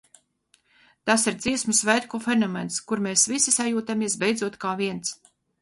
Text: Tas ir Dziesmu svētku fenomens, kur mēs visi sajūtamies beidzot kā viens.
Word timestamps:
Tas 1.09 1.25
ir 1.31 1.37
Dziesmu 1.43 1.75
svētku 1.81 2.21
fenomens, 2.25 2.81
kur 2.93 3.05
mēs 3.09 3.29
visi 3.35 3.55
sajūtamies 3.59 4.21
beidzot 4.25 4.59
kā 4.65 4.77
viens. 4.85 5.17